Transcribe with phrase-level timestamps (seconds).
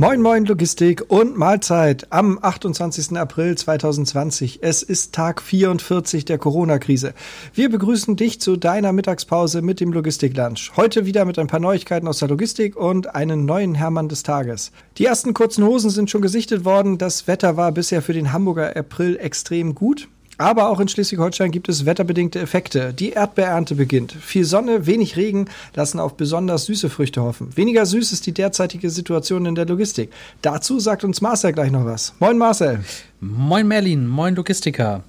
[0.00, 3.18] Moin Moin Logistik und Mahlzeit am 28.
[3.18, 4.60] April 2020.
[4.62, 7.12] Es ist Tag 44 der Corona-Krise.
[7.52, 10.72] Wir begrüßen dich zu deiner Mittagspause mit dem Logistik-Lunch.
[10.74, 14.72] Heute wieder mit ein paar Neuigkeiten aus der Logistik und einen neuen Hermann des Tages.
[14.96, 16.96] Die ersten kurzen Hosen sind schon gesichtet worden.
[16.96, 20.08] Das Wetter war bisher für den Hamburger April extrem gut.
[20.40, 22.94] Aber auch in Schleswig-Holstein gibt es wetterbedingte Effekte.
[22.94, 24.12] Die Erdbeerernte beginnt.
[24.12, 27.54] Viel Sonne, wenig Regen lassen auf besonders süße Früchte hoffen.
[27.58, 30.10] Weniger süß ist die derzeitige Situation in der Logistik.
[30.40, 32.14] Dazu sagt uns Marcel gleich noch was.
[32.20, 32.80] Moin Marcel.
[33.20, 35.02] Moin Merlin, moin Logistiker.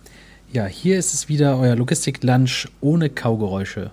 [0.51, 3.91] Ja, hier ist es wieder euer Logistik-Lunch ohne Kaugeräusche.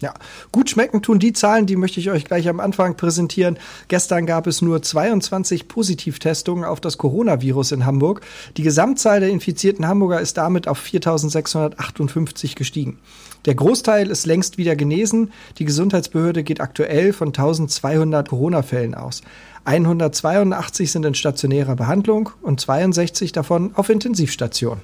[0.00, 0.14] Ja,
[0.50, 3.58] gut schmecken tun die Zahlen, die möchte ich euch gleich am Anfang präsentieren.
[3.88, 8.22] Gestern gab es nur 22 Positivtestungen auf das Coronavirus in Hamburg.
[8.56, 12.98] Die Gesamtzahl der infizierten Hamburger ist damit auf 4658 gestiegen.
[13.44, 15.32] Der Großteil ist längst wieder genesen.
[15.58, 19.20] Die Gesundheitsbehörde geht aktuell von 1200 Corona-Fällen aus.
[19.64, 24.80] 182 sind in stationärer Behandlung und 62 davon auf Intensivstation.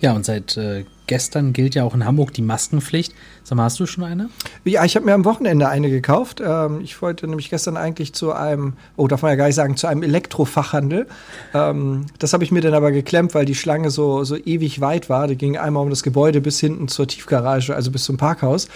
[0.00, 3.14] Ja, und seit äh, gestern gilt ja auch in Hamburg die Maskenpflicht.
[3.44, 4.28] Sag mal, hast du schon eine?
[4.64, 6.42] Ja, ich habe mir am Wochenende eine gekauft.
[6.44, 9.76] Ähm, ich wollte nämlich gestern eigentlich zu einem, oh, darf man ja gar nicht sagen,
[9.76, 11.06] zu einem Elektrofachhandel.
[11.54, 15.08] Ähm, das habe ich mir dann aber geklemmt, weil die Schlange so, so ewig weit
[15.08, 15.28] war.
[15.28, 18.68] Die ging einmal um das Gebäude bis hinten zur Tiefgarage, also bis zum Parkhaus.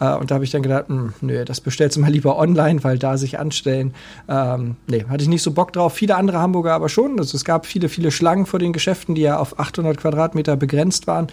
[0.00, 2.38] Äh, und da habe ich dann gedacht, mh, hm, nö, das bestellst du mal lieber
[2.38, 3.94] online, weil da sich anstellen,
[4.28, 5.94] ähm, nee, hatte ich nicht so Bock drauf.
[5.94, 7.18] Viele andere Hamburger aber schon.
[7.18, 11.06] Also es gab viele, viele Schlangen vor den Geschäften, die ja auf 800 Quadratmeter begrenzt
[11.06, 11.28] waren.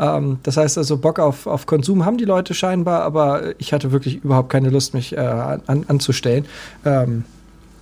[0.00, 3.92] Ähm, das heißt also, Bock auf, auf Konsum haben die Leute scheinbar, aber ich hatte
[3.92, 6.46] wirklich überhaupt keine Lust, mich äh, an, anzustellen.
[6.84, 7.24] Ähm,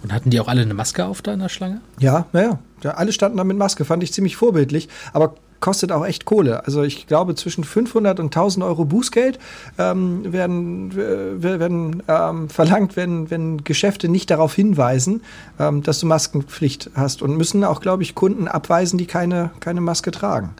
[0.02, 1.80] und hatten die auch alle eine Maske auf da in der Schlange?
[1.98, 2.58] Ja, naja.
[2.82, 4.88] Ja, alle standen da mit Maske, fand ich ziemlich vorbildlich.
[5.12, 6.64] Aber kostet auch echt Kohle.
[6.66, 9.38] Also ich glaube, zwischen 500 und 1000 Euro Bußgeld
[9.78, 15.22] ähm, werden, werden ähm, verlangt, wenn, wenn Geschäfte nicht darauf hinweisen,
[15.58, 19.80] ähm, dass du Maskenpflicht hast und müssen auch, glaube ich, Kunden abweisen, die keine, keine
[19.80, 20.50] Maske tragen.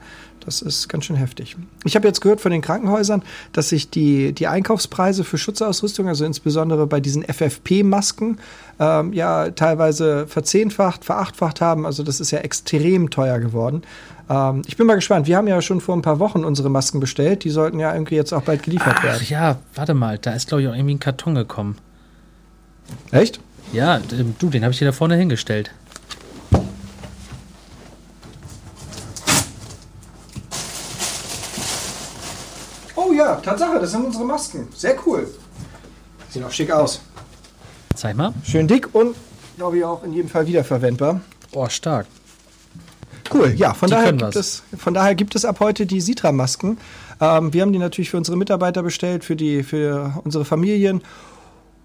[0.44, 1.56] Das ist ganz schön heftig.
[1.84, 3.22] Ich habe jetzt gehört von den Krankenhäusern,
[3.52, 8.38] dass sich die, die Einkaufspreise für Schutzausrüstung, also insbesondere bei diesen FFP-Masken,
[8.80, 11.86] ähm, ja teilweise verzehnfacht, verachtfacht haben.
[11.86, 13.82] Also das ist ja extrem teuer geworden.
[14.30, 15.26] Ähm, ich bin mal gespannt.
[15.26, 17.44] Wir haben ja schon vor ein paar Wochen unsere Masken bestellt.
[17.44, 19.26] Die sollten ja irgendwie jetzt auch bald geliefert Ach, werden.
[19.28, 20.18] Ja, warte mal.
[20.18, 21.76] Da ist, glaube ich, auch irgendwie ein Karton gekommen.
[23.10, 23.40] Echt?
[23.72, 25.70] Ja, du, den habe ich dir da vorne hingestellt.
[32.96, 34.68] Oh ja, Tatsache, das sind unsere Masken.
[34.74, 35.26] Sehr cool.
[36.28, 37.00] Sieht auch schick aus.
[37.94, 38.34] Zeig mal.
[38.44, 39.16] Schön dick und,
[39.56, 41.22] glaube ich, auch in jedem Fall wiederverwendbar.
[41.52, 42.06] Oh, stark.
[43.32, 46.76] Cool, ja, von daher, gibt es, von daher gibt es ab heute die Sitra-Masken.
[47.20, 51.02] Ähm, wir haben die natürlich für unsere Mitarbeiter bestellt, für, die, für unsere Familien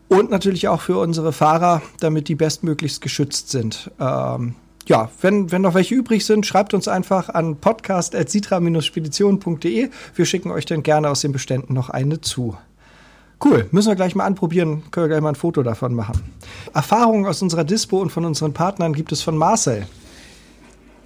[0.09, 3.89] und natürlich auch für unsere Fahrer, damit die bestmöglichst geschützt sind.
[4.01, 4.55] Ähm,
[4.87, 9.89] ja, wenn, wenn noch welche übrig sind, schreibt uns einfach an podcast.sitra-spedition.de.
[10.15, 12.57] Wir schicken euch dann gerne aus den Beständen noch eine zu.
[13.43, 16.21] Cool, müssen wir gleich mal anprobieren, können wir gleich mal ein Foto davon machen.
[16.73, 19.85] Erfahrungen aus unserer Dispo und von unseren Partnern gibt es von Marcel.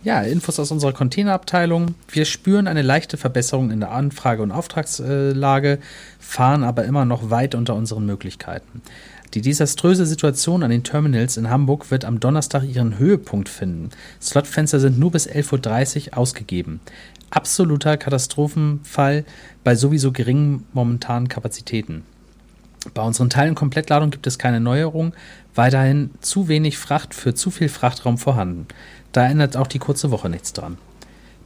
[0.08, 1.96] Ja, Infos aus unserer Containerabteilung.
[2.08, 5.80] Wir spüren eine leichte Verbesserung in der Anfrage- und Auftragslage,
[6.18, 8.82] fahren aber immer noch weit unter unseren Möglichkeiten.
[9.34, 13.90] Die desaströse Situation an den Terminals in Hamburg wird am Donnerstag ihren Höhepunkt finden.
[14.22, 16.80] Slotfenster sind nur bis 11.30 Uhr ausgegeben.
[17.30, 19.26] Absoluter Katastrophenfall
[19.66, 22.06] bei sowieso geringen momentanen Kapazitäten.
[22.94, 25.14] Bei unseren Teilen Komplettladung gibt es keine Neuerung,
[25.56, 28.68] weiterhin zu wenig Fracht für zu viel Frachtraum vorhanden.
[29.12, 30.78] Da ändert auch die kurze Woche nichts dran.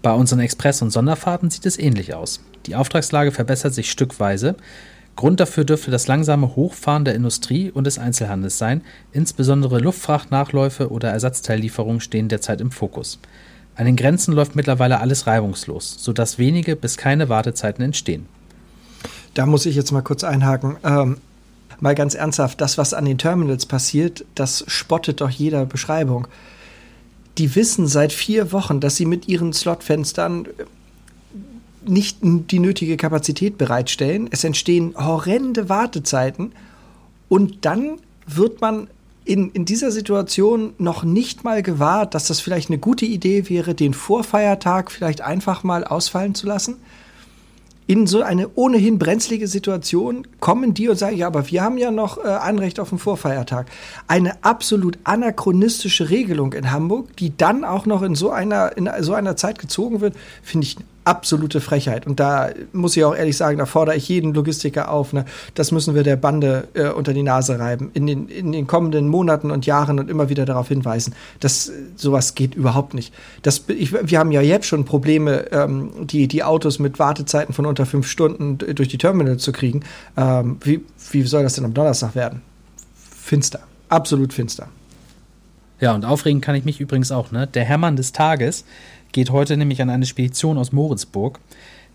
[0.01, 2.41] Bei unseren Express- und Sonderfahrten sieht es ähnlich aus.
[2.65, 4.55] Die Auftragslage verbessert sich stückweise.
[5.15, 8.81] Grund dafür dürfte das langsame Hochfahren der Industrie und des Einzelhandels sein.
[9.11, 13.19] Insbesondere Luftfrachtnachläufe oder Ersatzteillieferungen stehen derzeit im Fokus.
[13.75, 18.25] An den Grenzen läuft mittlerweile alles reibungslos, sodass wenige bis keine Wartezeiten entstehen.
[19.33, 20.78] Da muss ich jetzt mal kurz einhaken.
[20.83, 21.17] Ähm,
[21.79, 26.28] mal ganz ernsthaft, das, was an den Terminals passiert, das spottet doch jeder Beschreibung
[27.37, 30.47] die wissen seit vier Wochen, dass sie mit ihren Slotfenstern
[31.83, 34.28] nicht die nötige Kapazität bereitstellen.
[34.31, 36.51] Es entstehen horrende Wartezeiten
[37.29, 38.87] und dann wird man
[39.23, 43.73] in, in dieser Situation noch nicht mal gewahrt, dass das vielleicht eine gute Idee wäre,
[43.73, 46.75] den Vorfeiertag vielleicht einfach mal ausfallen zu lassen
[47.91, 51.91] in so eine ohnehin brenzlige Situation kommen die und sagen, ja, aber wir haben ja
[51.91, 53.70] noch äh, Anrecht auf den Vorfeiertag.
[54.08, 59.14] Eine absolut anachronistische Regelung in Hamburg, die dann auch noch in so einer, in so
[59.14, 62.05] einer Zeit gezogen wird, finde ich absolute Frechheit.
[62.05, 65.13] Und da muss ich auch ehrlich sagen, da fordere ich jeden Logistiker auf.
[65.13, 65.25] Ne?
[65.55, 67.91] Das müssen wir der Bande äh, unter die Nase reiben.
[67.93, 71.73] In den, in den kommenden Monaten und Jahren und immer wieder darauf hinweisen, dass äh,
[71.95, 73.13] sowas geht überhaupt nicht.
[73.41, 77.65] Das, ich, wir haben ja jetzt schon Probleme, ähm, die, die Autos mit Wartezeiten von
[77.65, 79.81] unter fünf Stunden durch die Terminals zu kriegen.
[80.17, 82.41] Ähm, wie, wie soll das denn am Donnerstag werden?
[82.95, 83.61] Finster.
[83.89, 84.67] Absolut finster.
[85.79, 87.31] Ja, und aufregen kann ich mich übrigens auch.
[87.31, 87.47] Ne?
[87.47, 88.65] Der Hermann des Tages
[89.11, 91.40] geht heute nämlich an eine Spedition aus Moritzburg.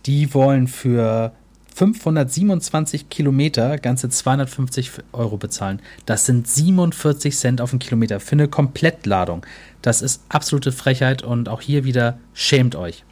[0.06, 1.32] Die wollen für
[1.74, 5.80] 527 Kilometer ganze 250 Euro bezahlen.
[6.06, 9.44] Das sind 47 Cent auf den Kilometer für eine Komplettladung.
[9.82, 13.04] Das ist absolute Frechheit und auch hier wieder schämt euch.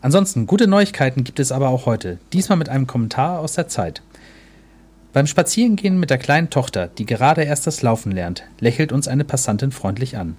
[0.00, 2.18] Ansonsten, gute Neuigkeiten gibt es aber auch heute.
[2.32, 4.00] Diesmal mit einem Kommentar aus der Zeit.
[5.12, 9.24] Beim Spazierengehen mit der kleinen Tochter, die gerade erst das Laufen lernt, lächelt uns eine
[9.24, 10.36] Passantin freundlich an.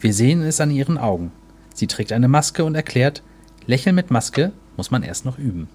[0.00, 1.30] Wir sehen es an ihren Augen.
[1.74, 3.22] Sie trägt eine Maske und erklärt,
[3.66, 5.68] Lächeln mit Maske muss man erst noch üben.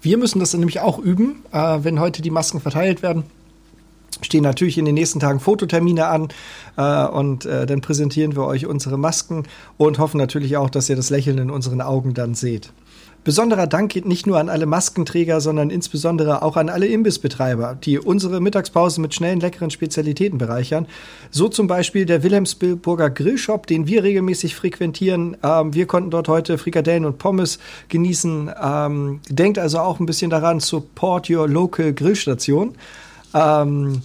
[0.00, 3.24] Wir müssen das nämlich auch üben, äh, wenn heute die Masken verteilt werden.
[4.22, 6.28] Stehen natürlich in den nächsten Tagen Fototermine an
[6.76, 9.44] äh, und äh, dann präsentieren wir euch unsere Masken
[9.76, 12.72] und hoffen natürlich auch, dass ihr das Lächeln in unseren Augen dann seht.
[13.24, 17.98] Besonderer Dank geht nicht nur an alle Maskenträger, sondern insbesondere auch an alle Imbissbetreiber, die
[17.98, 20.86] unsere Mittagspause mit schnellen, leckeren Spezialitäten bereichern.
[21.30, 25.36] So zum Beispiel der Wilhelmsburger Grillshop, den wir regelmäßig frequentieren.
[25.42, 28.50] Ähm, wir konnten dort heute Frikadellen und Pommes genießen.
[28.62, 32.76] Ähm, denkt also auch ein bisschen daran, support your local Grillstation.
[33.34, 34.02] Ähm,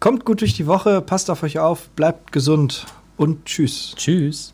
[0.00, 2.86] kommt gut durch die Woche, passt auf euch auf, bleibt gesund
[3.16, 3.94] und tschüss.
[3.96, 4.52] Tschüss.